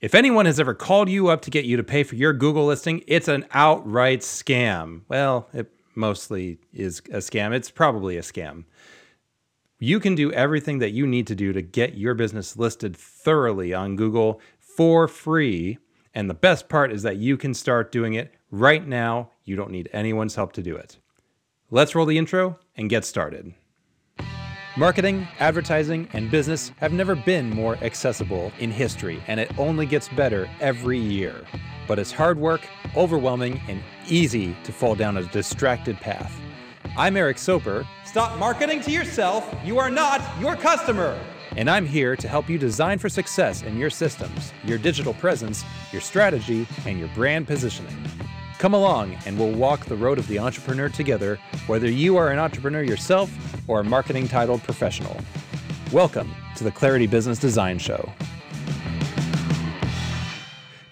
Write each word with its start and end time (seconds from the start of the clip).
If 0.00 0.14
anyone 0.14 0.46
has 0.46 0.60
ever 0.60 0.74
called 0.74 1.08
you 1.08 1.28
up 1.28 1.42
to 1.42 1.50
get 1.50 1.64
you 1.64 1.76
to 1.76 1.84
pay 1.84 2.02
for 2.02 2.14
your 2.14 2.32
Google 2.32 2.66
listing, 2.66 3.02
it's 3.06 3.28
an 3.28 3.46
outright 3.52 4.20
scam. 4.20 5.02
Well, 5.08 5.48
it 5.52 5.70
mostly 5.94 6.58
is 6.72 7.00
a 7.10 7.18
scam. 7.18 7.52
It's 7.52 7.70
probably 7.70 8.16
a 8.16 8.22
scam. 8.22 8.64
You 9.78 10.00
can 10.00 10.14
do 10.14 10.32
everything 10.32 10.78
that 10.78 10.90
you 10.90 11.06
need 11.06 11.26
to 11.28 11.34
do 11.34 11.52
to 11.52 11.62
get 11.62 11.96
your 11.96 12.14
business 12.14 12.56
listed 12.56 12.96
thoroughly 12.96 13.74
on 13.74 13.96
Google 13.96 14.40
for 14.58 15.08
free. 15.08 15.78
And 16.14 16.30
the 16.30 16.34
best 16.34 16.68
part 16.68 16.92
is 16.92 17.02
that 17.02 17.16
you 17.16 17.36
can 17.36 17.54
start 17.54 17.92
doing 17.92 18.14
it 18.14 18.34
right 18.50 18.86
now. 18.86 19.30
You 19.44 19.56
don't 19.56 19.70
need 19.70 19.90
anyone's 19.92 20.36
help 20.36 20.52
to 20.52 20.62
do 20.62 20.76
it. 20.76 20.98
Let's 21.70 21.94
roll 21.94 22.06
the 22.06 22.18
intro 22.18 22.58
and 22.76 22.90
get 22.90 23.04
started. 23.04 23.54
Marketing, 24.76 25.28
advertising, 25.38 26.08
and 26.14 26.32
business 26.32 26.72
have 26.78 26.92
never 26.92 27.14
been 27.14 27.48
more 27.48 27.76
accessible 27.76 28.50
in 28.58 28.72
history, 28.72 29.22
and 29.28 29.38
it 29.38 29.56
only 29.56 29.86
gets 29.86 30.08
better 30.08 30.50
every 30.60 30.98
year. 30.98 31.44
But 31.86 32.00
it's 32.00 32.10
hard 32.10 32.36
work, 32.40 32.62
overwhelming, 32.96 33.60
and 33.68 33.80
easy 34.08 34.56
to 34.64 34.72
fall 34.72 34.96
down 34.96 35.16
a 35.16 35.22
distracted 35.22 35.96
path. 35.98 36.40
I'm 36.96 37.16
Erik 37.16 37.38
Soper. 37.38 37.86
Stop 38.04 38.36
marketing 38.36 38.80
to 38.80 38.90
yourself. 38.90 39.48
You 39.64 39.78
are 39.78 39.90
not 39.90 40.20
your 40.40 40.56
customer. 40.56 41.16
And 41.56 41.70
I'm 41.70 41.86
here 41.86 42.16
to 42.16 42.26
help 42.26 42.50
you 42.50 42.58
design 42.58 42.98
for 42.98 43.08
success 43.08 43.62
in 43.62 43.78
your 43.78 43.90
systems, 43.90 44.52
your 44.64 44.78
digital 44.78 45.14
presence, 45.14 45.64
your 45.92 46.00
strategy, 46.00 46.66
and 46.84 46.98
your 46.98 47.08
brand 47.14 47.46
positioning. 47.46 47.96
Come 48.64 48.72
along 48.72 49.18
and 49.26 49.38
we'll 49.38 49.52
walk 49.52 49.84
the 49.84 49.94
road 49.94 50.18
of 50.18 50.26
the 50.26 50.38
entrepreneur 50.38 50.88
together, 50.88 51.38
whether 51.66 51.86
you 51.86 52.16
are 52.16 52.30
an 52.30 52.38
entrepreneur 52.38 52.82
yourself 52.82 53.30
or 53.68 53.80
a 53.80 53.84
marketing 53.84 54.26
titled 54.26 54.62
professional. 54.62 55.14
Welcome 55.92 56.34
to 56.56 56.64
the 56.64 56.70
Clarity 56.70 57.06
Business 57.06 57.38
Design 57.38 57.76
Show. 57.78 58.10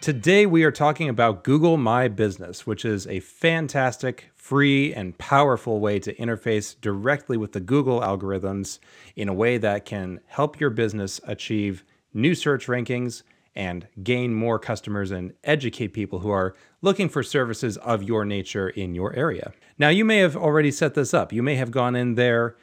Today, 0.02 0.44
we 0.44 0.64
are 0.64 0.70
talking 0.70 1.08
about 1.08 1.44
Google 1.44 1.78
My 1.78 2.08
Business, 2.08 2.66
which 2.66 2.84
is 2.84 3.06
a 3.06 3.20
fantastic, 3.20 4.30
free, 4.34 4.92
and 4.92 5.16
powerful 5.16 5.80
way 5.80 5.98
to 6.00 6.14
interface 6.16 6.78
directly 6.78 7.38
with 7.38 7.52
the 7.52 7.60
Google 7.60 8.02
algorithms 8.02 8.80
in 9.16 9.30
a 9.30 9.32
way 9.32 9.56
that 9.56 9.86
can 9.86 10.20
help 10.26 10.60
your 10.60 10.68
business 10.68 11.22
achieve 11.26 11.84
new 12.12 12.34
search 12.34 12.66
rankings 12.66 13.22
and 13.54 13.86
gain 14.02 14.34
more 14.34 14.58
customers 14.58 15.10
and 15.10 15.32
educate 15.44 15.88
people 15.88 16.20
who 16.20 16.30
are 16.30 16.54
looking 16.80 17.08
for 17.08 17.22
services 17.22 17.76
of 17.78 18.02
your 18.02 18.24
nature 18.24 18.68
in 18.68 18.94
your 18.94 19.14
area. 19.14 19.52
Now, 19.78 19.88
you 19.88 20.04
may 20.04 20.18
have 20.18 20.36
already 20.36 20.70
set 20.70 20.94
this 20.94 21.12
up. 21.12 21.32
You 21.32 21.42
may 21.42 21.56
have 21.56 21.70
gone 21.70 21.94
in 21.96 22.14
there. 22.14 22.56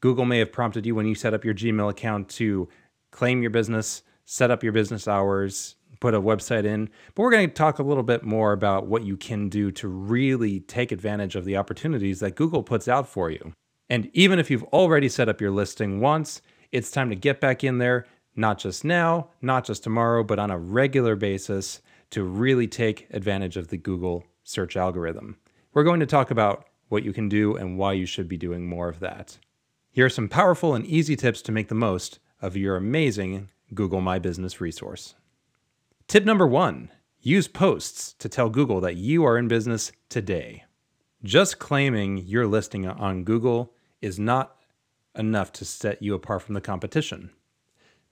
Google 0.00 0.24
may 0.24 0.38
have 0.38 0.52
prompted 0.52 0.86
you 0.86 0.94
when 0.94 1.06
you 1.06 1.14
set 1.14 1.34
up 1.34 1.44
your 1.44 1.54
Gmail 1.54 1.90
account 1.90 2.28
to 2.30 2.68
claim 3.10 3.42
your 3.42 3.50
business, 3.50 4.02
set 4.24 4.50
up 4.50 4.62
your 4.62 4.72
business 4.72 5.08
hours, 5.08 5.76
put 6.00 6.14
a 6.14 6.20
website 6.20 6.64
in. 6.64 6.90
But 7.14 7.22
we're 7.22 7.30
going 7.30 7.48
to 7.48 7.54
talk 7.54 7.78
a 7.78 7.82
little 7.82 8.02
bit 8.02 8.22
more 8.22 8.52
about 8.52 8.86
what 8.86 9.04
you 9.04 9.16
can 9.16 9.48
do 9.48 9.70
to 9.72 9.88
really 9.88 10.60
take 10.60 10.92
advantage 10.92 11.34
of 11.34 11.44
the 11.44 11.56
opportunities 11.56 12.20
that 12.20 12.36
Google 12.36 12.62
puts 12.62 12.88
out 12.88 13.08
for 13.08 13.30
you. 13.30 13.52
And 13.88 14.10
even 14.12 14.38
if 14.38 14.50
you've 14.50 14.64
already 14.64 15.08
set 15.08 15.28
up 15.28 15.40
your 15.40 15.50
listing 15.50 16.00
once, 16.00 16.42
it's 16.72 16.90
time 16.90 17.08
to 17.10 17.16
get 17.16 17.40
back 17.40 17.64
in 17.64 17.78
there, 17.78 18.06
not 18.36 18.58
just 18.58 18.84
now, 18.84 19.30
not 19.40 19.64
just 19.64 19.82
tomorrow, 19.82 20.22
but 20.22 20.38
on 20.38 20.50
a 20.50 20.58
regular 20.58 21.16
basis 21.16 21.80
to 22.10 22.22
really 22.22 22.66
take 22.66 23.06
advantage 23.10 23.56
of 23.56 23.68
the 23.68 23.76
Google 23.76 24.24
search 24.44 24.76
algorithm. 24.76 25.36
We're 25.72 25.84
going 25.84 26.00
to 26.00 26.06
talk 26.06 26.30
about 26.30 26.66
what 26.88 27.02
you 27.02 27.12
can 27.12 27.28
do 27.28 27.56
and 27.56 27.78
why 27.78 27.94
you 27.94 28.06
should 28.06 28.28
be 28.28 28.36
doing 28.36 28.66
more 28.66 28.88
of 28.88 29.00
that. 29.00 29.38
Here 29.90 30.06
are 30.06 30.10
some 30.10 30.28
powerful 30.28 30.74
and 30.74 30.86
easy 30.86 31.16
tips 31.16 31.42
to 31.42 31.52
make 31.52 31.68
the 31.68 31.74
most 31.74 32.18
of 32.40 32.56
your 32.56 32.76
amazing 32.76 33.48
Google 33.74 34.00
My 34.00 34.18
Business 34.18 34.60
resource. 34.60 35.14
Tip 36.06 36.24
number 36.24 36.46
one 36.46 36.90
use 37.20 37.48
posts 37.48 38.12
to 38.18 38.28
tell 38.28 38.48
Google 38.48 38.80
that 38.82 38.96
you 38.96 39.24
are 39.24 39.36
in 39.36 39.48
business 39.48 39.90
today. 40.08 40.64
Just 41.24 41.58
claiming 41.58 42.18
your 42.18 42.46
listing 42.46 42.86
on 42.86 43.24
Google 43.24 43.72
is 44.00 44.18
not 44.18 44.56
enough 45.16 45.50
to 45.54 45.64
set 45.64 46.00
you 46.00 46.14
apart 46.14 46.42
from 46.42 46.54
the 46.54 46.60
competition. 46.60 47.30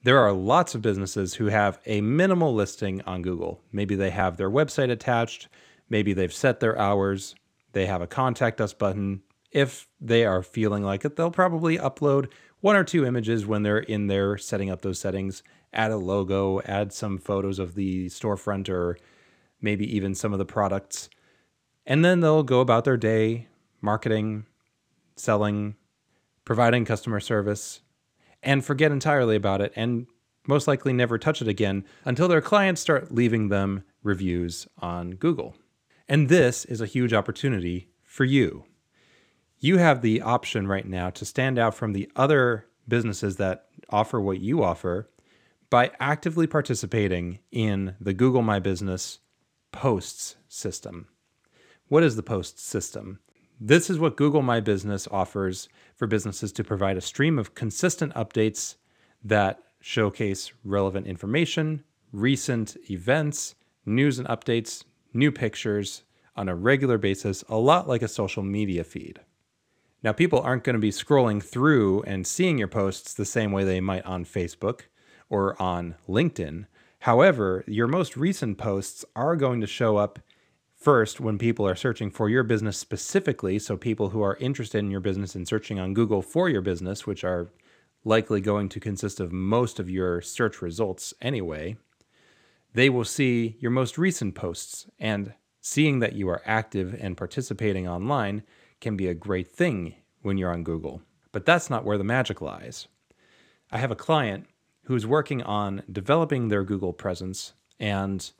There 0.05 0.19
are 0.19 0.35
lots 0.35 0.75
of 0.75 0.83
businesses 0.83 1.33
who 1.33 1.47
have 1.47 1.81
a 1.87 2.03
minimal 2.03 2.55
listing 2.55 3.01
on 3.07 3.23
Google. 3.23 3.63
Maybe 3.73 3.95
they 3.95 4.11
have 4.11 4.37
their 4.37 4.51
website 4.51 4.91
attached, 4.91 5.49
maybe 5.89 6.13
they've 6.13 6.33
set 6.33 6.61
their 6.61 6.79
hours, 6.79 7.35
they 7.73 7.87
have 7.87 8.03
a 8.03 8.07
contact 8.07 8.61
us 8.61 8.75
button. 8.75 9.23
If 9.51 9.89
they 10.03 10.27
are 10.27 10.43
feeling 10.43 10.83
like 10.83 11.07
it, 11.07 11.17
they'll 11.17 11.31
probably 11.31 11.79
upload 11.79 12.31
one 12.61 12.77
or 12.77 12.85
two 12.85 13.07
images 13.07 13.47
when 13.47 13.63
they're 13.63 13.79
in 13.79 14.09
there 14.09 14.37
setting 14.37 14.69
up 14.69 14.83
those 14.83 14.99
settings, 14.99 15.43
add 15.73 15.91
a 15.91 15.97
logo, 15.97 16.61
add 16.67 16.93
some 16.93 17.17
photos 17.17 17.59
of 17.59 17.75
the 17.75 18.09
storefront 18.09 18.69
or 18.69 18.99
maybe 19.63 19.91
even 19.97 20.15
some 20.15 20.35
of 20.35 20.39
the 20.39 20.45
products. 20.45 21.09
And 21.87 22.05
then 22.05 22.21
they'll 22.21 22.43
go 22.43 22.61
about 22.61 22.85
their 22.85 22.99
day 22.99 23.49
marketing, 23.81 24.45
selling, 25.17 25.77
providing 26.45 26.85
customer 26.85 27.21
service, 27.21 27.81
and 28.45 28.65
forget 28.65 28.93
entirely 28.93 29.37
about 29.37 29.61
it 29.61 29.73
and 29.75 30.07
most 30.47 30.69
likely 30.69 30.93
never 30.93 31.19
touch 31.19 31.41
it 31.41 31.49
again 31.49 31.85
until 32.05 32.29
their 32.29 32.41
clients 32.41 32.81
start 32.81 33.13
leaving 33.13 33.49
them 33.49 33.83
reviews 34.03 34.69
on 34.79 35.13
Google. 35.13 35.57
And 36.09 36.29
this 36.29 36.65
is 36.67 36.81
a 36.81 36.87
huge 36.87 37.13
opportunity 37.13 37.89
for 38.03 38.25
you. 38.25 38.65
You 39.59 39.79
have 39.79 40.03
the 40.03 40.21
option 40.21 40.67
right 40.67 40.87
now 40.87 41.11
to 41.11 41.25
stand 41.25 41.59
out 41.59 41.75
from 41.75 41.93
the 41.93 42.11
other 42.15 42.67
businesses 42.87 43.37
that 43.37 43.67
offer 43.89 44.21
what 44.21 44.41
you 44.41 44.63
offer 44.63 45.09
by 45.71 45.91
actively 45.99 46.47
participating 46.47 47.39
in 47.51 47.97
the 47.99 48.13
Google 48.13 48.43
My 48.43 48.59
Business 48.59 49.21
posts 49.73 50.37
system. 50.49 51.09
What 51.89 52.03
is 52.03 52.17
the 52.17 52.23
posts 52.23 52.63
system? 52.63 53.21
This 53.59 53.89
is 53.89 53.99
what 53.99 54.17
Google 54.17 54.43
My 54.43 54.61
Business 54.61 55.09
offers 55.11 55.69
for 55.95 56.07
businesses 56.07 56.53
to 56.53 56.65
provide 56.65 56.97
a 56.97 57.01
stream 57.01 57.39
of 57.39 57.55
consistent 57.55 58.13
updates 58.15 58.77
that 59.23 59.61
showcase 59.81 60.53
relevant 60.65 61.07
information, 61.07 61.85
recent 62.13 62.77
events, 62.91 63.55
news 63.87 64.19
and 64.19 64.29
updates, 64.29 64.85
new 65.13 65.31
pictures 65.31 66.03
on 66.37 66.49
a 66.49 66.55
regular 66.55 66.99
basis, 66.99 67.45
a 67.49 67.57
lot 67.57 67.89
like 67.89 68.03
a 68.03 68.09
social 68.09 68.43
media 68.43 68.83
feed. 68.83 69.21
Now, 70.03 70.13
people 70.13 70.41
aren't 70.41 70.65
going 70.65 70.75
to 70.75 70.81
be 70.81 70.91
scrolling 70.91 71.43
through 71.43 72.03
and 72.03 72.27
seeing 72.27 72.59
your 72.59 72.69
posts 72.69 73.15
the 73.15 73.25
same 73.25 73.53
way 73.53 73.65
they 73.65 73.81
might 73.81 74.05
on 74.05 74.25
Facebook 74.25 74.83
or 75.31 75.61
on 75.61 75.95
LinkedIn. 76.09 76.67
However, 77.01 77.65
your 77.67 77.87
most 77.87 78.17
recent 78.17 78.59
posts 78.59 79.05
are 79.17 79.37
going 79.37 79.61
to 79.61 79.67
show 79.67 79.97
up 79.97 80.19
First, 80.85 81.19
when 81.19 81.39
people 81.39 81.67
are 81.67 81.75
searching 81.75 82.11
for 82.11 82.29
your 82.29 82.43
business 82.43 82.77
specifically, 82.77 83.59
so 83.59 83.75
people 83.75 84.11
who 84.11 84.21
are 84.21 84.37
interested 84.37 84.81
in 84.81 84.91
your 84.91 85.01
business 85.01 85.35
and 85.35 85.49
searching 85.49 85.81
on 85.81 85.95
Google 85.95 86.21
for 86.21 86.51
your 86.51 86.61
business, 86.61 87.07
which 87.07 87.25
are 87.25 87.49
likely 88.05 88.43
going 88.43 88.69
to 88.69 88.79
consist 88.79 89.19
of 89.19 89.33
most 89.33 89.81
of 89.81 89.89
your 89.89 90.21
search 90.21 90.61
results 90.61 91.15
anyway, 91.23 91.79
they 92.75 92.91
will 92.91 93.07
see 93.07 93.57
your 93.61 93.71
most 93.71 93.97
recent 93.97 94.35
posts. 94.35 94.87
And 94.99 95.33
seeing 95.63 96.01
that 96.01 96.17
you 96.17 96.29
are 96.29 96.43
active 96.45 96.95
and 97.01 97.17
participating 97.17 97.89
online 97.89 98.43
can 98.83 98.95
be 98.95 99.09
a 99.09 99.15
great 99.15 99.51
thing 99.51 99.95
when 100.21 100.37
you're 100.37 100.53
on 100.53 100.65
Google. 100.65 101.01
But 101.33 101.47
that's 101.47 101.71
not 101.71 101.87
where 101.87 101.97
the 101.97 102.05
magic 102.05 102.43
lies. 102.43 102.89
I 103.73 103.79
have 103.79 103.91
a 103.91 103.97
client 103.97 104.49
who's 104.83 105.07
working 105.07 105.43
on 105.45 105.83
developing 105.91 106.49
their 106.49 106.63
Google 106.63 106.93
presence 106.93 107.55
and 107.81 108.31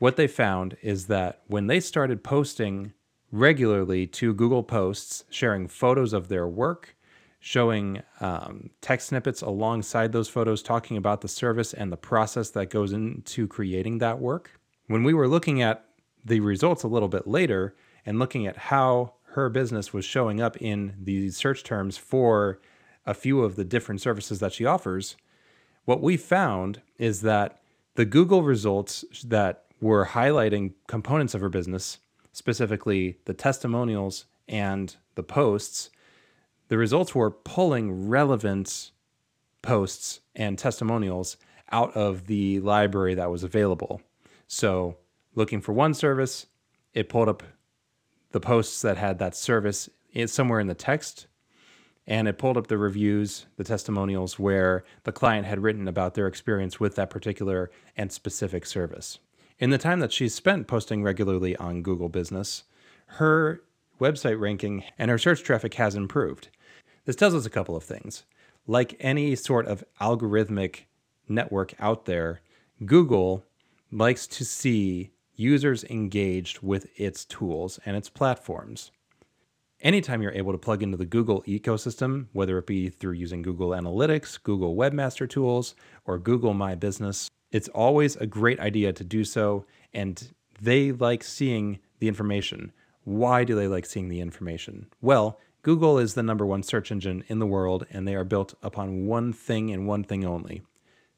what 0.00 0.16
they 0.16 0.26
found 0.26 0.76
is 0.82 1.06
that 1.06 1.42
when 1.46 1.66
they 1.66 1.78
started 1.78 2.24
posting 2.24 2.92
regularly 3.30 4.06
to 4.06 4.32
Google 4.34 4.62
Posts, 4.62 5.24
sharing 5.28 5.68
photos 5.68 6.14
of 6.14 6.28
their 6.28 6.48
work, 6.48 6.96
showing 7.38 8.02
um, 8.20 8.70
text 8.80 9.08
snippets 9.08 9.42
alongside 9.42 10.12
those 10.12 10.28
photos, 10.28 10.62
talking 10.62 10.96
about 10.96 11.20
the 11.20 11.28
service 11.28 11.74
and 11.74 11.92
the 11.92 11.98
process 11.98 12.48
that 12.50 12.70
goes 12.70 12.92
into 12.92 13.46
creating 13.46 13.98
that 13.98 14.18
work. 14.18 14.58
When 14.86 15.04
we 15.04 15.12
were 15.12 15.28
looking 15.28 15.60
at 15.60 15.84
the 16.24 16.40
results 16.40 16.82
a 16.82 16.88
little 16.88 17.08
bit 17.08 17.26
later 17.26 17.76
and 18.06 18.18
looking 18.18 18.46
at 18.46 18.56
how 18.56 19.12
her 19.32 19.50
business 19.50 19.92
was 19.92 20.06
showing 20.06 20.40
up 20.40 20.56
in 20.62 20.94
the 20.98 21.28
search 21.30 21.62
terms 21.62 21.98
for 21.98 22.58
a 23.04 23.12
few 23.12 23.42
of 23.42 23.56
the 23.56 23.64
different 23.64 24.00
services 24.00 24.40
that 24.40 24.54
she 24.54 24.64
offers, 24.64 25.16
what 25.84 26.00
we 26.00 26.16
found 26.16 26.80
is 26.98 27.20
that 27.20 27.60
the 27.96 28.06
Google 28.06 28.42
results 28.42 29.04
that 29.24 29.66
were 29.80 30.06
highlighting 30.06 30.74
components 30.86 31.34
of 31.34 31.40
her 31.40 31.48
business, 31.48 31.98
specifically 32.32 33.18
the 33.24 33.34
testimonials 33.34 34.26
and 34.48 34.96
the 35.14 35.22
posts, 35.22 35.90
the 36.68 36.78
results 36.78 37.14
were 37.14 37.30
pulling 37.30 38.08
relevant 38.08 38.90
posts 39.62 40.20
and 40.34 40.58
testimonials 40.58 41.36
out 41.72 41.94
of 41.96 42.26
the 42.26 42.60
library 42.60 43.14
that 43.14 43.30
was 43.30 43.42
available. 43.44 44.00
So, 44.46 44.96
looking 45.34 45.60
for 45.60 45.72
one 45.72 45.94
service, 45.94 46.46
it 46.94 47.08
pulled 47.08 47.28
up 47.28 47.42
the 48.32 48.40
posts 48.40 48.82
that 48.82 48.96
had 48.96 49.18
that 49.18 49.36
service 49.36 49.88
somewhere 50.26 50.60
in 50.60 50.66
the 50.66 50.74
text. 50.74 51.26
and 52.06 52.26
it 52.26 52.38
pulled 52.38 52.56
up 52.56 52.66
the 52.66 52.78
reviews, 52.78 53.46
the 53.56 53.62
testimonials 53.62 54.36
where 54.38 54.82
the 55.04 55.12
client 55.12 55.46
had 55.46 55.62
written 55.62 55.86
about 55.86 56.14
their 56.14 56.26
experience 56.26 56.80
with 56.80 56.96
that 56.96 57.10
particular 57.10 57.70
and 57.96 58.10
specific 58.10 58.66
service. 58.66 59.18
In 59.60 59.68
the 59.68 59.76
time 59.76 60.00
that 60.00 60.10
she's 60.10 60.34
spent 60.34 60.66
posting 60.66 61.02
regularly 61.02 61.54
on 61.56 61.82
Google 61.82 62.08
Business, 62.08 62.64
her 63.06 63.62
website 64.00 64.40
ranking 64.40 64.84
and 64.98 65.10
her 65.10 65.18
search 65.18 65.42
traffic 65.42 65.74
has 65.74 65.94
improved. 65.94 66.48
This 67.04 67.14
tells 67.14 67.34
us 67.34 67.44
a 67.44 67.50
couple 67.50 67.76
of 67.76 67.84
things. 67.84 68.24
Like 68.66 68.96
any 69.00 69.36
sort 69.36 69.66
of 69.66 69.84
algorithmic 70.00 70.84
network 71.28 71.74
out 71.78 72.06
there, 72.06 72.40
Google 72.86 73.44
likes 73.92 74.26
to 74.28 74.46
see 74.46 75.10
users 75.36 75.84
engaged 75.84 76.60
with 76.62 76.86
its 76.98 77.26
tools 77.26 77.78
and 77.84 77.98
its 77.98 78.08
platforms 78.08 78.90
anytime 79.82 80.22
you're 80.22 80.32
able 80.32 80.52
to 80.52 80.58
plug 80.58 80.82
into 80.82 80.96
the 80.96 81.06
Google 81.06 81.42
ecosystem, 81.42 82.26
whether 82.32 82.58
it 82.58 82.66
be 82.66 82.88
through 82.88 83.12
using 83.12 83.42
Google 83.42 83.70
Analytics, 83.70 84.42
Google 84.42 84.76
Webmaster 84.76 85.28
Tools, 85.28 85.74
or 86.04 86.18
Google 86.18 86.54
My 86.54 86.74
Business, 86.74 87.30
it's 87.52 87.68
always 87.68 88.16
a 88.16 88.26
great 88.26 88.60
idea 88.60 88.92
to 88.92 89.04
do 89.04 89.24
so. 89.24 89.64
And 89.92 90.32
they 90.60 90.92
like 90.92 91.24
seeing 91.24 91.78
the 91.98 92.08
information. 92.08 92.72
Why 93.04 93.44
do 93.44 93.54
they 93.54 93.68
like 93.68 93.86
seeing 93.86 94.08
the 94.08 94.20
information? 94.20 94.86
Well, 95.00 95.38
Google 95.62 95.98
is 95.98 96.14
the 96.14 96.22
number 96.22 96.46
one 96.46 96.62
search 96.62 96.90
engine 96.90 97.24
in 97.28 97.38
the 97.38 97.46
world, 97.46 97.86
and 97.90 98.08
they 98.08 98.14
are 98.14 98.24
built 98.24 98.54
upon 98.62 99.06
one 99.06 99.32
thing 99.32 99.70
and 99.70 99.86
one 99.86 100.04
thing 100.04 100.24
only 100.24 100.62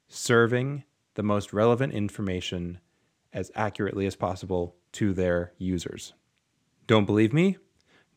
serving 0.09 0.83
the 1.15 1.23
most 1.23 1.53
relevant 1.53 1.93
information 1.93 2.79
as 3.31 3.51
accurately 3.55 4.05
as 4.05 4.15
possible 4.15 4.75
to 4.91 5.13
their 5.13 5.53
users. 5.57 6.13
Don't 6.87 7.05
believe 7.05 7.33
me? 7.33 7.57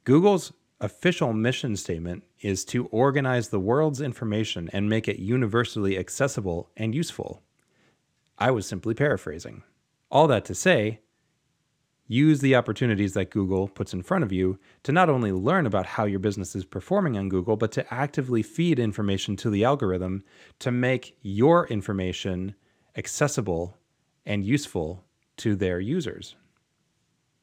Google's 0.04 0.52
official 0.80 1.32
mission 1.32 1.76
statement 1.76 2.22
is 2.40 2.64
to 2.66 2.86
organize 2.86 3.48
the 3.48 3.60
world's 3.60 4.00
information 4.00 4.68
and 4.72 4.88
make 4.88 5.08
it 5.08 5.18
universally 5.18 5.98
accessible 5.98 6.70
and 6.76 6.94
useful. 6.94 7.42
I 8.38 8.50
was 8.50 8.66
simply 8.66 8.94
paraphrasing. 8.94 9.62
All 10.10 10.26
that 10.28 10.44
to 10.46 10.54
say, 10.54 11.00
use 12.06 12.40
the 12.40 12.54
opportunities 12.54 13.14
that 13.14 13.30
Google 13.30 13.68
puts 13.68 13.92
in 13.92 14.02
front 14.02 14.24
of 14.24 14.32
you 14.32 14.58
to 14.84 14.92
not 14.92 15.10
only 15.10 15.32
learn 15.32 15.66
about 15.66 15.86
how 15.86 16.04
your 16.04 16.18
business 16.18 16.54
is 16.54 16.64
performing 16.64 17.16
on 17.16 17.28
Google, 17.28 17.56
but 17.56 17.72
to 17.72 17.94
actively 17.94 18.42
feed 18.42 18.78
information 18.78 19.36
to 19.36 19.50
the 19.50 19.64
algorithm 19.64 20.22
to 20.60 20.70
make 20.70 21.16
your 21.22 21.66
information 21.68 22.54
accessible 22.96 23.76
and 24.24 24.44
useful 24.44 25.04
to 25.38 25.56
their 25.56 25.80
users. 25.80 26.36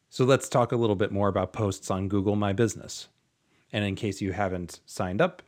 So 0.10 0.26
let's 0.26 0.48
talk 0.48 0.72
a 0.72 0.78
little 0.78 0.96
bit 0.96 1.12
more 1.12 1.28
about 1.28 1.54
posts 1.54 1.90
on 1.90 2.08
Google 2.08 2.36
My 2.36 2.54
Business. 2.54 3.08
And 3.72 3.84
in 3.84 3.96
case 3.96 4.22
you 4.22 4.32
haven't 4.32 4.80
signed 4.86 5.22
up, 5.22 5.42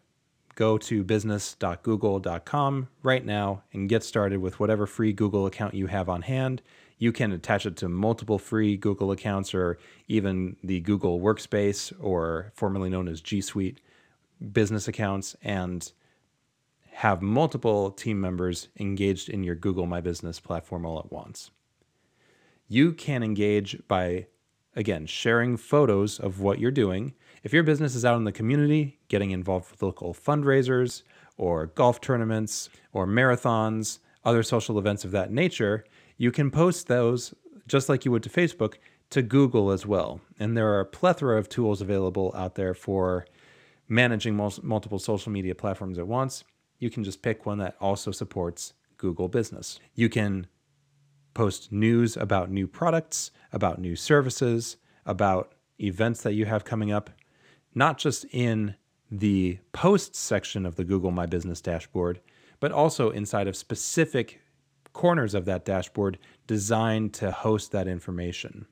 go 0.56 0.78
to 0.78 1.04
business.google.com 1.04 2.88
right 3.04 3.26
now 3.26 3.64
and 3.74 3.90
get 3.90 4.04
started 4.04 4.40
with 4.40 4.60
whatever 4.60 4.88
free 4.88 5.14
Google 5.14 5.46
account 5.46 5.74
you 5.74 5.88
have 5.88 6.10
on 6.10 6.24
hand. 6.24 6.62
You 6.98 7.12
can 7.12 7.32
attach 7.32 7.66
it 7.66 7.76
to 7.78 7.90
multiple 7.90 8.40
free 8.40 8.78
Google 8.78 9.12
accounts 9.12 9.54
or 9.54 9.78
even 10.08 10.56
the 10.64 10.80
Google 10.80 11.20
Workspace 11.20 11.94
or 12.00 12.52
formerly 12.56 12.90
known 12.90 13.08
as 13.08 13.22
G 13.22 13.42
Suite 13.42 13.82
business 14.52 14.88
accounts 14.88 15.36
and 15.44 15.92
have 16.92 17.22
multiple 17.22 17.92
team 17.92 18.22
members 18.22 18.70
engaged 18.80 19.30
in 19.30 19.44
your 19.44 19.56
Google 19.56 19.86
My 19.86 20.00
Business 20.00 20.40
platform 20.40 20.86
all 20.86 21.00
at 21.00 21.12
once. 21.12 21.52
You 22.68 22.94
can 22.94 23.22
engage 23.22 23.86
by 23.88 24.28
Again, 24.76 25.06
sharing 25.06 25.56
photos 25.56 26.20
of 26.20 26.42
what 26.42 26.60
you're 26.60 26.72
doing. 26.72 27.14
If 27.46 27.54
your 27.54 27.62
business 27.62 27.94
is 27.94 28.04
out 28.04 28.18
in 28.18 28.24
the 28.24 28.32
community, 28.32 28.98
getting 29.08 29.30
involved 29.30 29.70
with 29.70 29.84
local 29.84 30.16
fundraisers 30.16 31.04
or 31.38 31.68
golf 31.68 32.02
tournaments 32.02 32.70
or 32.92 33.06
marathons, 33.06 34.00
other 34.24 34.42
social 34.42 34.80
events 34.80 35.06
of 35.06 35.12
that 35.12 35.32
nature, 35.32 35.86
you 36.18 36.32
can 36.32 36.50
post 36.50 36.88
those 36.88 37.36
just 37.68 37.88
like 37.88 38.04
you 38.04 38.10
would 38.10 38.24
to 38.24 38.32
Facebook 38.32 38.78
to 39.12 39.22
Google 39.22 39.70
as 39.70 39.86
well. 39.86 40.22
And 40.40 40.58
there 40.58 40.74
are 40.74 40.80
a 40.80 40.88
plethora 40.88 41.38
of 41.38 41.48
tools 41.48 41.82
available 41.82 42.34
out 42.36 42.56
there 42.56 42.74
for 42.74 43.28
managing 43.88 44.36
multiple 44.36 44.98
social 44.98 45.32
media 45.32 45.54
platforms 45.54 46.00
at 46.00 46.08
once. 46.08 46.44
You 46.80 46.90
can 46.90 47.04
just 47.04 47.22
pick 47.22 47.46
one 47.46 47.60
that 47.60 47.76
also 47.80 48.10
supports 48.10 48.74
Google 48.98 49.28
Business. 49.28 49.80
You 49.94 50.10
can 50.10 50.48
post 51.36 51.72
news 51.72 52.18
about 52.18 52.50
new 52.50 52.66
products, 52.66 53.30
about 53.54 53.80
new 53.80 53.96
services, 53.96 54.78
about 55.06 55.54
events 55.80 56.24
that 56.24 56.34
you 56.34 56.46
have 56.46 56.66
coming 56.66 56.92
up, 56.92 57.12
not 57.76 57.98
just 57.98 58.26
in 58.32 58.76
the 59.12 59.60
posts 59.74 60.18
section 60.18 60.66
of 60.66 60.76
the 60.76 60.84
Google 60.84 61.12
My 61.12 61.26
Business 61.26 61.62
dashboard, 61.62 62.22
but 62.60 62.72
also 62.72 63.12
inside 63.12 63.48
of 63.48 63.56
specific 63.56 64.42
corners 64.94 65.34
of 65.34 65.46
that 65.46 65.66
dashboard 65.66 66.18
designed 66.48 67.14
to 67.14 67.30
host 67.30 67.72
that 67.74 67.88
information. 67.88 68.66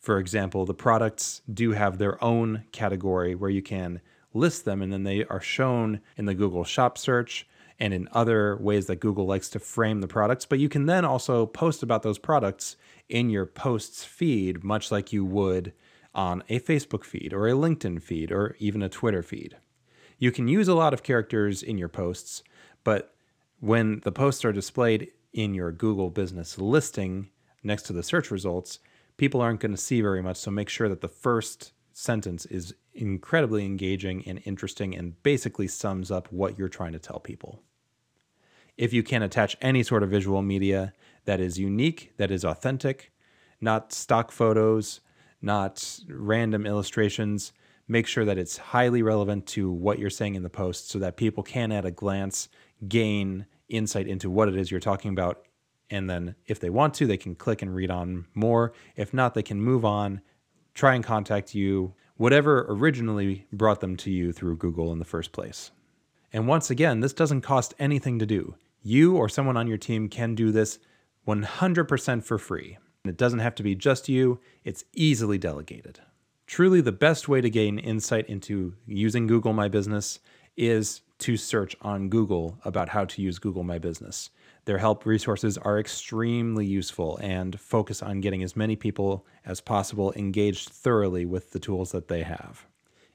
For 0.00 0.18
example, 0.18 0.64
the 0.64 0.74
products 0.74 1.42
do 1.52 1.72
have 1.72 1.98
their 1.98 2.22
own 2.24 2.64
category 2.72 3.34
where 3.34 3.50
you 3.50 3.62
can 3.62 4.00
list 4.34 4.64
them 4.64 4.82
and 4.82 4.92
then 4.92 5.04
they 5.04 5.24
are 5.26 5.40
shown 5.40 6.00
in 6.16 6.24
the 6.24 6.34
Google 6.34 6.64
Shop 6.64 6.98
search 6.98 7.46
and 7.78 7.92
in 7.92 8.08
other 8.12 8.56
ways 8.56 8.86
that 8.86 9.00
Google 9.00 9.26
likes 9.26 9.48
to 9.50 9.58
frame 9.58 10.00
the 10.00 10.08
products. 10.08 10.46
But 10.46 10.58
you 10.58 10.68
can 10.68 10.86
then 10.86 11.04
also 11.04 11.46
post 11.46 11.82
about 11.82 12.02
those 12.02 12.18
products 12.18 12.76
in 13.08 13.28
your 13.28 13.46
posts 13.46 14.04
feed, 14.04 14.64
much 14.64 14.90
like 14.90 15.12
you 15.12 15.24
would 15.24 15.72
on 16.14 16.42
a 16.48 16.60
Facebook 16.60 17.04
feed 17.04 17.32
or 17.32 17.48
a 17.48 17.52
LinkedIn 17.52 18.02
feed 18.02 18.30
or 18.30 18.56
even 18.58 18.82
a 18.82 18.88
Twitter 18.88 19.22
feed. 19.22 19.56
You 20.18 20.30
can 20.30 20.48
use 20.48 20.68
a 20.68 20.74
lot 20.74 20.94
of 20.94 21.02
characters 21.02 21.62
in 21.62 21.78
your 21.78 21.88
posts, 21.88 22.42
but 22.84 23.14
when 23.60 24.00
the 24.00 24.12
posts 24.12 24.44
are 24.44 24.52
displayed 24.52 25.10
in 25.32 25.54
your 25.54 25.72
Google 25.72 26.10
business 26.10 26.58
listing 26.58 27.30
next 27.62 27.84
to 27.84 27.92
the 27.92 28.02
search 28.02 28.30
results, 28.30 28.78
people 29.16 29.40
aren't 29.40 29.60
going 29.60 29.72
to 29.72 29.78
see 29.78 30.00
very 30.00 30.22
much. 30.22 30.36
So 30.36 30.50
make 30.50 30.68
sure 30.68 30.88
that 30.88 31.00
the 31.00 31.08
first 31.08 31.72
sentence 31.92 32.46
is 32.46 32.74
incredibly 32.94 33.64
engaging 33.64 34.22
and 34.26 34.40
interesting 34.44 34.94
and 34.94 35.20
basically 35.22 35.68
sums 35.68 36.10
up 36.10 36.30
what 36.30 36.58
you're 36.58 36.68
trying 36.68 36.92
to 36.92 36.98
tell 36.98 37.20
people 37.20 37.62
if 38.76 38.92
you 38.92 39.02
can 39.02 39.22
attach 39.22 39.56
any 39.60 39.82
sort 39.82 40.02
of 40.02 40.10
visual 40.10 40.42
media 40.42 40.92
that 41.24 41.40
is 41.40 41.58
unique, 41.58 42.12
that 42.16 42.30
is 42.30 42.44
authentic, 42.44 43.12
not 43.60 43.92
stock 43.92 44.32
photos, 44.32 45.00
not 45.42 46.00
random 46.08 46.66
illustrations, 46.66 47.52
make 47.88 48.06
sure 48.06 48.24
that 48.24 48.38
it's 48.38 48.56
highly 48.56 49.02
relevant 49.02 49.46
to 49.46 49.70
what 49.70 49.98
you're 49.98 50.10
saying 50.10 50.34
in 50.34 50.42
the 50.42 50.48
post 50.48 50.88
so 50.88 50.98
that 50.98 51.16
people 51.16 51.42
can 51.42 51.72
at 51.72 51.84
a 51.84 51.90
glance 51.90 52.48
gain 52.88 53.46
insight 53.68 54.06
into 54.06 54.30
what 54.30 54.48
it 54.48 54.56
is 54.56 54.70
you're 54.70 54.80
talking 54.80 55.10
about. 55.10 55.44
And 55.90 56.08
then 56.08 56.34
if 56.46 56.58
they 56.58 56.70
want 56.70 56.94
to, 56.94 57.06
they 57.06 57.16
can 57.16 57.34
click 57.34 57.60
and 57.60 57.74
read 57.74 57.90
on 57.90 58.26
more. 58.34 58.72
If 58.96 59.12
not, 59.12 59.34
they 59.34 59.42
can 59.42 59.60
move 59.60 59.84
on, 59.84 60.22
try 60.74 60.94
and 60.94 61.04
contact 61.04 61.54
you, 61.54 61.94
whatever 62.16 62.64
originally 62.68 63.46
brought 63.52 63.80
them 63.80 63.96
to 63.96 64.10
you 64.10 64.32
through 64.32 64.56
Google 64.56 64.92
in 64.92 64.98
the 64.98 65.04
first 65.04 65.32
place. 65.32 65.70
And 66.32 66.48
once 66.48 66.70
again, 66.70 67.00
this 67.00 67.12
doesn't 67.12 67.42
cost 67.42 67.74
anything 67.78 68.18
to 68.18 68.26
do. 68.26 68.54
You 68.82 69.16
or 69.16 69.28
someone 69.28 69.56
on 69.56 69.66
your 69.66 69.76
team 69.76 70.08
can 70.08 70.34
do 70.34 70.50
this 70.50 70.78
100% 71.26 72.24
for 72.24 72.38
free. 72.38 72.78
It 73.04 73.16
doesn't 73.16 73.40
have 73.40 73.56
to 73.56 73.64
be 73.64 73.74
just 73.74 74.08
you, 74.08 74.38
it's 74.62 74.84
easily 74.92 75.36
delegated. 75.36 76.00
Truly, 76.46 76.80
the 76.80 76.92
best 76.92 77.28
way 77.28 77.40
to 77.40 77.50
gain 77.50 77.78
insight 77.80 78.28
into 78.28 78.74
using 78.86 79.26
Google 79.26 79.52
My 79.52 79.68
Business 79.68 80.20
is 80.56 81.00
to 81.18 81.36
search 81.36 81.74
on 81.82 82.08
Google 82.08 82.58
about 82.64 82.90
how 82.90 83.04
to 83.06 83.22
use 83.22 83.40
Google 83.40 83.64
My 83.64 83.78
Business. 83.78 84.30
Their 84.66 84.78
help 84.78 85.04
resources 85.04 85.58
are 85.58 85.80
extremely 85.80 86.64
useful 86.64 87.18
and 87.20 87.58
focus 87.58 88.02
on 88.02 88.20
getting 88.20 88.44
as 88.44 88.54
many 88.54 88.76
people 88.76 89.26
as 89.44 89.60
possible 89.60 90.12
engaged 90.14 90.68
thoroughly 90.68 91.24
with 91.26 91.50
the 91.50 91.58
tools 91.58 91.90
that 91.90 92.06
they 92.06 92.22
have. 92.22 92.66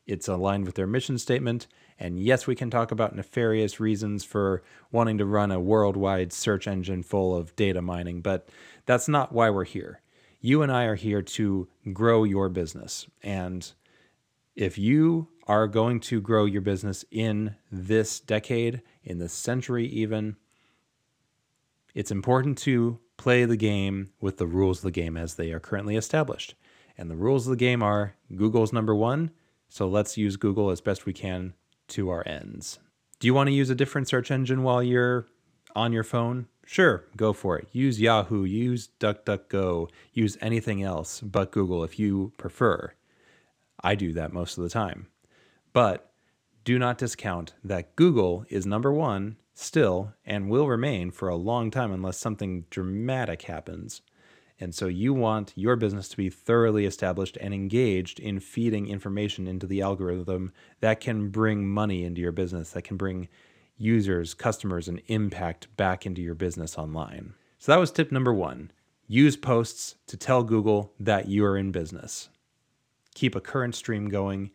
It's 0.08 0.28
aligned 0.28 0.66
with 0.66 0.76
their 0.76 0.88
mission 0.88 1.18
statement. 1.18 1.68
And 2.00 2.18
yes, 2.20 2.48
we 2.48 2.56
can 2.56 2.70
talk 2.70 2.92
about 2.92 3.16
nefarious 3.16 3.80
reasons 3.80 4.24
for 4.24 4.64
wanting 4.92 5.18
to 5.18 5.26
run 5.26 5.52
a 5.52 5.60
worldwide 5.60 6.32
search 6.32 6.68
engine 6.68 7.04
full 7.04 7.36
of 7.36 7.56
data 7.56 7.82
mining, 7.82 8.22
but 8.22 8.48
that's 8.86 9.08
not 9.08 9.34
why 9.34 9.50
we're 9.50 9.66
here. 9.66 10.02
You 10.40 10.62
and 10.62 10.72
I 10.72 10.86
are 10.86 10.96
here 10.96 11.22
to 11.22 11.68
grow 11.92 12.24
your 12.24 12.48
business. 12.48 13.08
And 13.22 13.70
if 14.56 14.78
you 14.78 15.28
are 15.46 15.68
going 15.68 16.00
to 16.02 16.22
grow 16.22 16.46
your 16.46 16.62
business 16.62 17.04
in 17.12 17.56
this 17.72 18.20
decade, 18.20 18.82
in 19.04 19.20
this 19.20 19.34
century, 19.34 19.88
even, 19.88 20.38
it's 21.94 22.12
important 22.12 22.58
to 22.60 23.00
play 23.18 23.46
the 23.46 23.58
game 23.58 24.12
with 24.22 24.38
the 24.38 24.48
rules 24.48 24.80
of 24.80 24.84
the 24.84 24.92
game 24.92 25.18
as 25.18 25.36
they 25.36 25.52
are 25.52 25.60
currently 25.60 25.96
established. 25.96 26.54
And 26.98 27.10
the 27.10 27.16
rules 27.16 27.48
of 27.48 27.52
the 27.52 27.58
game 27.58 27.82
are 27.82 28.16
Google's 28.36 28.72
number 28.72 28.96
one, 28.96 29.32
so 29.70 29.88
let's 29.88 30.18
use 30.18 30.36
Google 30.38 30.70
as 30.70 30.82
best 30.82 31.06
we 31.06 31.14
can 31.14 31.54
to 31.90 32.10
our 32.10 32.28
ends. 32.28 32.80
Do 33.20 33.28
you 33.28 33.34
want 33.34 33.48
to 33.48 33.54
use 33.54 33.70
a 33.70 33.76
different 33.76 34.08
search 34.08 34.30
engine 34.32 34.64
while 34.64 34.84
you're 34.84 35.28
on 35.76 35.94
your 35.94 36.04
phone? 36.04 36.48
Sure, 36.66 37.06
go 37.16 37.34
for 37.34 37.58
it. 37.58 37.68
Use 37.72 38.00
Yahoo, 38.00 38.44
use 38.44 38.90
DuckDuckGo, 39.00 39.90
use 40.14 40.38
anything 40.42 40.84
else 40.84 41.22
but 41.22 41.52
Google 41.52 41.84
if 41.84 41.98
you 41.98 42.34
prefer. 42.38 42.94
I 43.82 43.96
do 43.96 44.14
that 44.14 44.34
most 44.34 44.58
of 44.58 44.64
the 44.64 44.70
time. 44.70 45.08
But 45.74 46.12
do 46.64 46.78
not 46.78 46.98
discount 46.98 47.54
that 47.64 47.96
Google 47.96 48.46
is 48.50 48.66
number 48.66 48.92
one 48.92 49.38
still 49.54 50.14
and 50.26 50.50
will 50.50 50.68
remain 50.68 51.10
for 51.10 51.30
a 51.30 51.36
long 51.36 51.72
time 51.72 51.92
unless 51.92 52.18
something 52.18 52.66
dramatic 52.70 53.44
happens. 53.44 54.02
And 54.60 54.74
so 54.74 54.88
you 54.88 55.14
want 55.14 55.54
your 55.56 55.76
business 55.76 56.10
to 56.10 56.18
be 56.18 56.30
thoroughly 56.30 56.86
established 56.86 57.38
and 57.40 57.54
engaged 57.54 58.20
in 58.20 58.40
feeding 58.40 58.88
information 58.88 59.48
into 59.48 59.68
the 59.68 59.82
algorithm 59.82 60.52
that 60.80 61.00
can 61.00 61.30
bring 61.30 61.68
money 61.68 62.04
into 62.04 62.22
your 62.22 62.32
business, 62.32 62.72
that 62.72 62.82
can 62.82 62.98
bring 62.98 63.28
users, 63.78 64.34
customers, 64.34 64.88
and 64.88 65.02
impact 65.08 65.76
back 65.78 66.06
into 66.06 66.22
your 66.22 66.34
business 66.34 66.78
online. 66.78 67.34
So 67.60 67.72
that 67.72 67.80
was 67.80 67.92
tip 67.92 68.12
number 68.12 68.34
one 68.34 68.72
use 69.08 69.38
posts 69.38 69.96
to 70.08 70.18
tell 70.18 70.44
Google 70.44 70.92
that 71.00 71.28
you 71.28 71.46
are 71.46 71.56
in 71.58 71.72
business. 71.72 72.30
Keep 73.16 73.36
a 73.36 73.42
current 73.42 73.74
stream 73.74 74.10
going, 74.10 74.52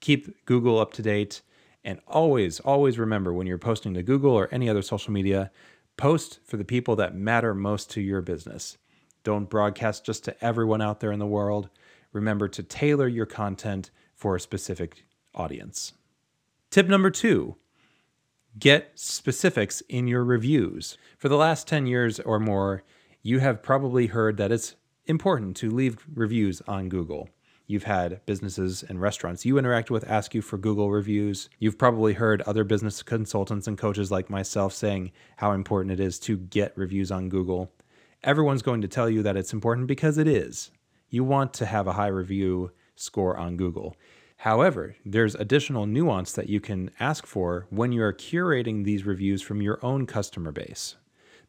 keep 0.00 0.44
Google 0.44 0.78
up 0.78 0.92
to 0.92 1.02
date, 1.02 1.42
and 1.84 1.98
always, 2.06 2.60
always 2.60 2.98
remember 2.98 3.32
when 3.32 3.46
you're 3.46 3.58
posting 3.58 3.94
to 3.94 4.02
Google 4.02 4.32
or 4.32 4.48
any 4.52 4.68
other 4.68 4.82
social 4.82 5.12
media, 5.12 5.50
post 5.96 6.38
for 6.44 6.56
the 6.56 6.64
people 6.64 6.94
that 6.96 7.16
matter 7.16 7.54
most 7.54 7.90
to 7.90 8.00
your 8.00 8.20
business. 8.20 8.78
Don't 9.24 9.48
broadcast 9.48 10.04
just 10.04 10.24
to 10.24 10.44
everyone 10.44 10.82
out 10.82 11.00
there 11.00 11.12
in 11.12 11.18
the 11.18 11.26
world. 11.26 11.68
Remember 12.12 12.48
to 12.48 12.62
tailor 12.62 13.08
your 13.08 13.26
content 13.26 13.90
for 14.14 14.36
a 14.36 14.40
specific 14.40 15.04
audience. 15.34 15.92
Tip 16.70 16.88
number 16.88 17.10
two 17.10 17.56
get 18.58 18.92
specifics 18.94 19.80
in 19.88 20.06
your 20.06 20.24
reviews. 20.24 20.98
For 21.16 21.28
the 21.28 21.36
last 21.36 21.66
10 21.66 21.86
years 21.86 22.20
or 22.20 22.38
more, 22.38 22.82
you 23.22 23.38
have 23.38 23.62
probably 23.62 24.08
heard 24.08 24.36
that 24.36 24.52
it's 24.52 24.74
important 25.06 25.56
to 25.56 25.70
leave 25.70 26.04
reviews 26.12 26.60
on 26.68 26.90
Google. 26.90 27.30
You've 27.66 27.84
had 27.84 28.20
businesses 28.26 28.82
and 28.82 29.00
restaurants 29.00 29.46
you 29.46 29.56
interact 29.56 29.90
with 29.90 30.08
ask 30.10 30.34
you 30.34 30.42
for 30.42 30.58
Google 30.58 30.90
reviews. 30.90 31.48
You've 31.58 31.78
probably 31.78 32.12
heard 32.12 32.42
other 32.42 32.64
business 32.64 33.02
consultants 33.02 33.66
and 33.66 33.78
coaches 33.78 34.10
like 34.10 34.28
myself 34.28 34.74
saying 34.74 35.12
how 35.36 35.52
important 35.52 35.92
it 35.92 36.00
is 36.00 36.18
to 36.20 36.36
get 36.36 36.76
reviews 36.76 37.10
on 37.10 37.30
Google 37.30 37.72
everyone's 38.24 38.62
going 38.62 38.80
to 38.82 38.88
tell 38.88 39.10
you 39.10 39.22
that 39.22 39.36
it's 39.36 39.52
important 39.52 39.86
because 39.86 40.18
it 40.18 40.28
is. 40.28 40.70
You 41.10 41.24
want 41.24 41.52
to 41.54 41.66
have 41.66 41.86
a 41.86 41.92
high 41.92 42.08
review 42.08 42.72
score 42.96 43.36
on 43.36 43.56
Google. 43.56 43.96
However, 44.38 44.96
there's 45.04 45.34
additional 45.36 45.86
nuance 45.86 46.32
that 46.32 46.48
you 46.48 46.60
can 46.60 46.90
ask 46.98 47.26
for 47.26 47.66
when 47.70 47.92
you 47.92 48.02
are 48.02 48.12
curating 48.12 48.84
these 48.84 49.06
reviews 49.06 49.40
from 49.40 49.62
your 49.62 49.78
own 49.84 50.06
customer 50.06 50.50
base. 50.50 50.96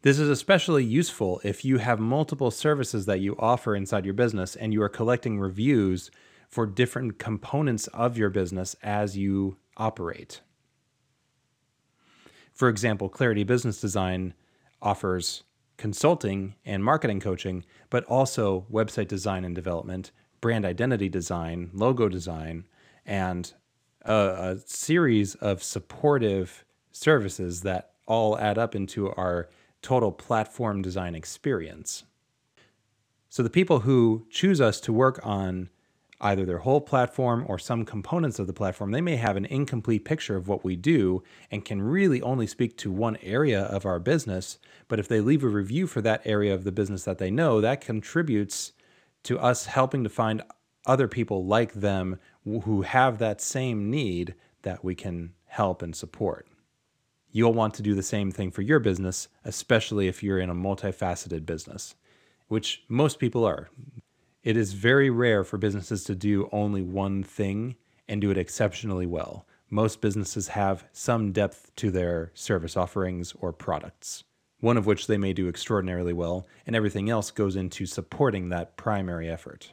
This 0.03 0.20
is 0.20 0.30
especially 0.30 0.84
useful 0.84 1.39
if 1.44 1.63
you 1.63 1.77
have 1.77 2.00
multiple 2.00 2.51
services 2.51 3.06
that 3.06 3.22
you 3.22 3.36
offer 3.39 3.75
inside 3.75 4.06
your 4.06 4.13
business 4.13 4.56
and 4.56 4.74
you 4.74 4.82
are 4.84 4.89
collecting 4.89 5.39
reviews 5.39 6.12
for 6.50 6.65
different 6.65 7.18
components 7.18 7.88
of 7.88 8.18
your 8.18 8.30
business 8.30 8.75
as 8.84 9.18
you 9.18 9.58
operate. 9.77 10.42
For 12.51 12.70
example, 12.70 13.10
Clarity 13.10 13.44
Business 13.44 13.82
Design 13.82 14.34
offers 14.82 15.44
consulting 15.77 16.56
and 16.65 16.84
marketing 16.84 17.20
coaching, 17.20 17.65
but 17.89 18.03
also 18.06 18.65
website 18.72 19.08
design 19.08 19.44
and 19.44 19.56
development, 19.56 20.12
brand 20.42 20.65
identity 20.65 21.10
design, 21.10 21.70
logo 21.74 22.08
design, 22.10 22.65
and 23.06 23.53
a, 24.03 24.13
a 24.13 24.58
series 24.65 25.36
of 25.36 25.63
supportive 25.63 26.65
services 26.92 27.62
that 27.62 27.92
all 28.06 28.38
add 28.38 28.58
up 28.58 28.75
into 28.75 29.10
our 29.12 29.50
total 29.82 30.12
platform 30.12 30.82
design 30.82 31.15
experience. 31.15 32.03
So 33.30 33.42
the 33.42 33.50
people 33.50 33.80
who 33.80 34.27
choose 34.30 34.62
us 34.62 34.80
to 34.82 34.94
work 34.94 35.20
on 35.24 35.70
either 36.24 36.46
their 36.46 36.60
whole 36.60 36.82
platform 36.82 37.46
or 37.48 37.60
some 37.60 37.84
components 37.84 38.39
of 38.39 38.48
the 38.48 38.53
platform, 38.53 38.92
they 38.92 39.01
may 39.01 39.18
have 39.18 39.36
an 39.36 39.46
incomplete 39.46 40.06
picture 40.06 40.38
of 40.38 40.48
what 40.48 40.63
we 40.63 40.75
do 40.75 41.22
and 41.51 41.65
can 41.65 41.82
really 41.82 42.22
only 42.22 42.48
speak 42.48 42.77
to 42.77 42.92
one 42.92 43.18
area 43.22 43.63
of 43.63 43.86
our 43.86 44.00
business. 44.00 44.58
But 44.88 45.00
if 45.00 45.08
they 45.08 45.20
leave 45.20 45.44
a 45.44 45.50
review 45.50 45.86
for 45.86 46.01
that 46.01 46.22
area 46.25 46.53
of 46.53 46.63
the 46.63 46.72
business 46.72 47.03
that 47.03 47.18
they 47.18 47.30
know, 47.30 47.60
that 47.62 47.82
contributes 47.82 48.72
to 49.24 49.38
us 49.38 49.65
helping 49.65 50.03
to 50.03 50.10
find 50.10 50.42
other 50.86 51.08
people 51.08 51.46
like 51.46 51.74
them 51.74 52.20
who 52.46 52.82
have 52.82 53.18
that 53.20 53.42
same 53.42 53.89
need 53.89 54.36
that 54.63 54.84
we 54.84 54.96
can 54.96 55.34
help 55.46 55.82
and 55.82 55.96
support. 55.96 56.48
You'll 57.32 57.53
want 57.53 57.74
to 57.75 57.82
do 57.82 57.96
the 57.96 58.03
same 58.03 58.32
thing 58.32 58.51
for 58.51 58.62
your 58.62 58.80
business, 58.80 59.27
especially 59.44 60.08
if 60.08 60.24
you're 60.24 60.39
in 60.39 60.50
a 60.50 60.56
multifaceted 60.56 61.46
business, 61.46 61.96
which 62.48 62.84
most 62.88 63.20
people 63.20 63.44
are. 63.44 63.70
It 64.44 64.58
is 64.58 64.74
very 64.74 65.10
rare 65.10 65.46
for 65.46 65.58
businesses 65.58 66.04
to 66.04 66.16
do 66.16 66.50
only 66.52 66.82
one 66.82 67.24
thing 67.24 67.78
and 68.10 68.20
do 68.20 68.30
it 68.30 68.38
exceptionally 68.38 69.06
well. 69.06 69.46
Most 69.70 70.02
businesses 70.02 70.50
have 70.50 70.84
some 70.92 71.32
depth 71.32 71.72
to 71.78 71.90
their 71.90 72.30
service 72.34 72.76
offerings 72.76 73.34
or 73.40 73.54
products, 73.54 74.26
one 74.60 74.76
of 74.76 74.86
which 74.86 75.08
they 75.08 75.18
may 75.18 75.32
do 75.32 75.48
extraordinarily 75.48 76.12
well, 76.12 76.46
and 76.68 76.76
everything 76.76 77.10
else 77.10 77.32
goes 77.32 77.56
into 77.56 77.86
supporting 77.86 78.50
that 78.50 78.76
primary 78.76 79.30
effort. 79.30 79.72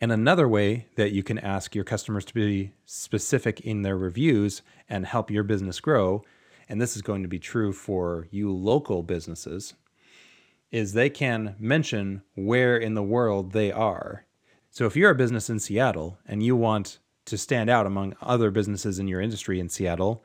And 0.00 0.12
another 0.12 0.46
way 0.46 0.86
that 0.94 1.10
you 1.10 1.24
can 1.24 1.40
ask 1.40 1.74
your 1.74 1.84
customers 1.84 2.24
to 2.26 2.34
be 2.34 2.70
specific 2.84 3.60
in 3.62 3.82
their 3.82 3.96
reviews 3.96 4.62
and 4.88 5.04
help 5.04 5.32
your 5.32 5.42
business 5.42 5.80
grow, 5.80 6.22
and 6.68 6.80
this 6.80 6.94
is 6.94 7.02
going 7.02 7.22
to 7.22 7.28
be 7.28 7.40
true 7.40 7.72
for 7.72 8.28
you 8.30 8.52
local 8.52 9.02
businesses, 9.02 9.74
is 10.72 10.92
they 10.92 11.10
can 11.10 11.54
mention 11.58 12.22
where 12.34 12.76
in 12.76 12.94
the 12.94 13.02
world 13.02 13.52
they 13.52 13.70
are. 13.70 14.24
So 14.70 14.86
if 14.86 14.96
you're 14.96 15.10
a 15.10 15.14
business 15.14 15.50
in 15.50 15.60
Seattle 15.60 16.18
and 16.26 16.42
you 16.42 16.56
want 16.56 16.98
to 17.26 17.36
stand 17.38 17.70
out 17.70 17.86
among 17.86 18.16
other 18.22 18.50
businesses 18.50 18.98
in 18.98 19.06
your 19.06 19.20
industry 19.20 19.60
in 19.60 19.68
Seattle, 19.68 20.24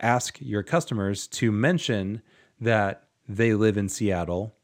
ask 0.00 0.38
your 0.40 0.62
customers 0.62 1.26
to 1.26 1.50
mention 1.50 2.22
that 2.60 3.08
they 3.28 3.52
live 3.52 3.76
in 3.76 3.88
Seattle 3.88 4.54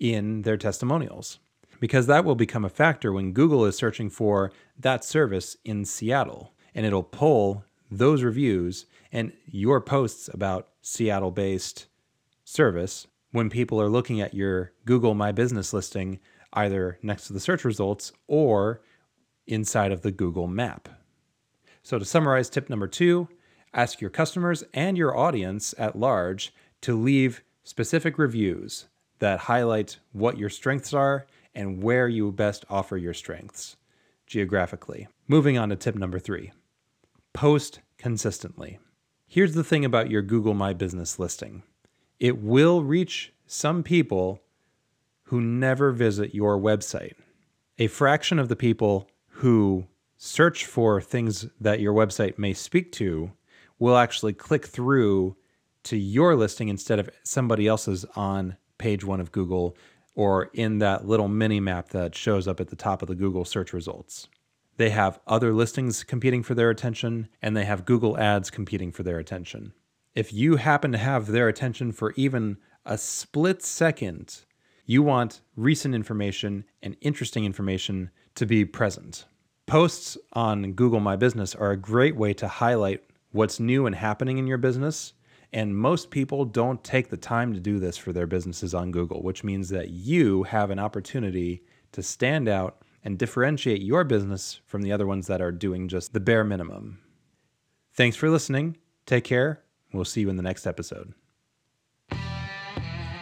in 0.00 0.42
their 0.42 0.56
testimonials 0.56 1.38
because 1.80 2.06
that 2.06 2.24
will 2.24 2.34
become 2.34 2.64
a 2.64 2.70
factor 2.70 3.12
when 3.12 3.32
Google 3.32 3.64
is 3.66 3.76
searching 3.76 4.10
for 4.10 4.50
that 4.78 5.04
service 5.04 5.56
in 5.64 5.84
Seattle 5.84 6.52
and 6.74 6.86
it'll 6.86 7.02
pull 7.02 7.64
those 7.90 8.22
reviews 8.22 8.86
and 9.12 9.32
your 9.46 9.80
posts 9.80 10.28
about 10.32 10.68
Seattle 10.80 11.30
based 11.30 11.86
service 12.44 13.06
when 13.32 13.50
people 13.50 13.80
are 13.80 13.88
looking 13.88 14.20
at 14.20 14.34
your 14.34 14.72
Google 14.84 15.14
My 15.14 15.32
Business 15.32 15.72
listing, 15.72 16.20
either 16.52 16.98
next 17.02 17.26
to 17.26 17.32
the 17.32 17.40
search 17.40 17.64
results 17.64 18.12
or 18.26 18.80
inside 19.46 19.92
of 19.92 20.02
the 20.02 20.12
Google 20.12 20.46
map. 20.46 20.88
So, 21.82 21.98
to 21.98 22.04
summarize 22.04 22.50
tip 22.50 22.68
number 22.68 22.86
two, 22.86 23.28
ask 23.72 24.00
your 24.00 24.10
customers 24.10 24.64
and 24.74 24.96
your 24.96 25.16
audience 25.16 25.74
at 25.78 25.98
large 25.98 26.52
to 26.82 26.98
leave 26.98 27.42
specific 27.64 28.18
reviews 28.18 28.86
that 29.18 29.40
highlight 29.40 29.98
what 30.12 30.38
your 30.38 30.50
strengths 30.50 30.92
are 30.92 31.26
and 31.54 31.82
where 31.82 32.08
you 32.08 32.30
best 32.30 32.64
offer 32.70 32.96
your 32.96 33.14
strengths 33.14 33.76
geographically. 34.26 35.08
Moving 35.26 35.58
on 35.58 35.70
to 35.70 35.76
tip 35.76 35.94
number 35.94 36.18
three 36.18 36.52
post 37.32 37.80
consistently. 37.98 38.78
Here's 39.26 39.54
the 39.54 39.64
thing 39.64 39.84
about 39.84 40.10
your 40.10 40.22
Google 40.22 40.54
My 40.54 40.72
Business 40.72 41.18
listing 41.18 41.62
it 42.20 42.42
will 42.42 42.82
reach 42.82 43.32
some 43.46 43.82
people 43.82 44.42
who 45.24 45.40
never 45.40 45.92
visit 45.92 46.34
your 46.34 46.58
website. 46.58 47.14
A 47.78 47.86
fraction 47.86 48.38
of 48.38 48.48
the 48.48 48.56
people 48.56 49.08
who 49.28 49.86
search 50.16 50.66
for 50.66 51.00
things 51.00 51.46
that 51.60 51.80
your 51.80 51.94
website 51.94 52.38
may 52.38 52.52
speak 52.52 52.90
to 52.92 53.30
will 53.78 53.96
actually 53.96 54.32
click 54.32 54.66
through 54.66 55.36
to 55.84 55.96
your 55.96 56.34
listing 56.34 56.68
instead 56.68 56.98
of 56.98 57.08
somebody 57.22 57.66
else's 57.66 58.04
on 58.16 58.56
page 58.78 59.04
one 59.04 59.20
of 59.20 59.30
Google 59.30 59.76
or 60.14 60.50
in 60.54 60.78
that 60.78 61.06
little 61.06 61.28
mini 61.28 61.60
map 61.60 61.90
that 61.90 62.14
shows 62.14 62.48
up 62.48 62.58
at 62.58 62.68
the 62.68 62.76
top 62.76 63.02
of 63.02 63.08
the 63.08 63.14
Google 63.14 63.44
search 63.44 63.72
results. 63.72 64.26
They 64.76 64.90
have 64.90 65.20
other 65.26 65.52
listings 65.52 66.02
competing 66.02 66.42
for 66.42 66.54
their 66.54 66.70
attention, 66.70 67.28
and 67.42 67.56
they 67.56 67.64
have 67.64 67.84
Google 67.84 68.18
ads 68.18 68.50
competing 68.50 68.90
for 68.92 69.02
their 69.02 69.18
attention 69.18 69.72
if 70.18 70.32
you 70.32 70.56
happen 70.56 70.90
to 70.90 70.98
have 70.98 71.28
their 71.28 71.46
attention 71.46 71.92
for 71.92 72.12
even 72.16 72.56
a 72.84 72.98
split 72.98 73.62
second, 73.62 74.40
you 74.84 75.00
want 75.00 75.42
recent 75.54 75.94
information 75.94 76.64
and 76.82 76.96
interesting 77.00 77.44
information 77.44 78.10
to 78.34 78.44
be 78.44 78.64
present. 78.64 79.26
Posts 79.66 80.18
on 80.32 80.72
Google 80.72 80.98
My 80.98 81.14
Business 81.14 81.54
are 81.54 81.70
a 81.70 81.76
great 81.76 82.16
way 82.16 82.34
to 82.34 82.48
highlight 82.48 83.04
what's 83.30 83.60
new 83.60 83.86
and 83.86 83.94
happening 83.94 84.38
in 84.38 84.48
your 84.48 84.58
business. 84.58 85.12
And 85.52 85.78
most 85.78 86.10
people 86.10 86.44
don't 86.44 86.82
take 86.82 87.10
the 87.10 87.16
time 87.16 87.54
to 87.54 87.60
do 87.60 87.78
this 87.78 87.96
for 87.96 88.12
their 88.12 88.26
businesses 88.26 88.74
on 88.74 88.90
Google, 88.90 89.22
which 89.22 89.44
means 89.44 89.68
that 89.68 89.90
you 89.90 90.42
have 90.42 90.70
an 90.70 90.80
opportunity 90.80 91.62
to 91.92 92.02
stand 92.02 92.48
out 92.48 92.82
and 93.04 93.16
differentiate 93.16 93.82
your 93.82 94.02
business 94.02 94.58
from 94.66 94.82
the 94.82 94.90
other 94.90 95.06
ones 95.06 95.28
that 95.28 95.40
are 95.40 95.52
doing 95.52 95.86
just 95.86 96.12
the 96.12 96.18
bare 96.18 96.42
minimum. 96.42 96.98
Thanks 97.92 98.16
for 98.16 98.28
listening. 98.28 98.78
Take 99.06 99.22
care 99.22 99.62
We'll 99.92 100.04
see 100.04 100.20
you 100.20 100.30
in 100.30 100.36
the 100.36 100.42
next 100.42 100.66
episode. 100.66 101.14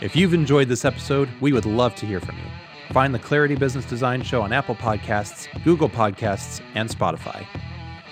If 0.01 0.15
you've 0.15 0.35
enjoyed 0.35 0.69
this 0.69 0.85
episode, 0.85 1.29
we 1.41 1.53
would 1.53 1.65
love 1.65 1.95
to 1.97 2.07
hear 2.07 2.21
from 2.21 2.37
you. 2.37 2.45
Find 2.93 3.15
the 3.15 3.19
Clarity 3.19 3.55
Business 3.57 3.85
Design 3.85 4.23
Show 4.23 4.43
on 4.43 4.53
Apple 4.53 4.75
Podcasts, 4.75 5.49
Google 5.65 5.89
Podcasts, 5.89 6.61
and 6.75 6.89
Spotify. 6.89 7.47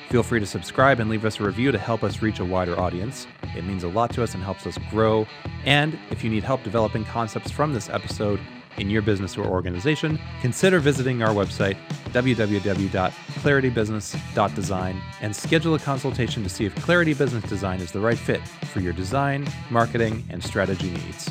Feel 0.09 0.23
free 0.23 0.41
to 0.41 0.47
subscribe 0.47 1.01
and 1.01 1.11
leave 1.11 1.25
us 1.25 1.41
a 1.41 1.45
review 1.45 1.73
to 1.73 1.79
help 1.79 2.03
us 2.03 2.23
reach 2.23 2.39
a 2.39 2.45
wider 2.45 2.79
audience. 2.79 3.27
It 3.57 3.65
means 3.65 3.85
a 3.85 3.89
lot 3.89 4.13
to 4.15 4.23
us 4.23 4.35
and 4.35 4.43
helps 4.43 4.67
us 4.67 4.79
grow. 4.91 5.27
And 5.65 5.99
if 6.11 6.25
you 6.25 6.31
need 6.31 6.45
help 6.45 6.63
developing 6.63 7.05
concepts 7.05 7.51
from 7.51 7.73
this 7.73 7.89
episode 7.89 8.41
in 8.78 8.90
your 8.90 9.02
business 9.02 9.37
or 9.37 9.45
organization, 9.45 10.19
consider 10.40 10.78
visiting 10.78 11.23
our 11.23 11.35
website, 11.35 11.76
www.claritybusiness.design, 12.12 15.02
and 15.21 15.37
schedule 15.37 15.75
a 15.75 15.78
consultation 15.78 16.43
to 16.43 16.49
see 16.49 16.64
if 16.64 16.75
Clarity 16.76 17.12
Business 17.14 17.45
Design 17.45 17.81
is 17.81 17.93
the 17.93 18.00
right 18.00 18.19
fit 18.19 18.40
for 18.73 18.81
your 18.81 18.93
design, 18.93 19.47
marketing, 19.71 20.25
and 20.31 20.43
strategy 20.43 20.90
needs. 20.90 21.31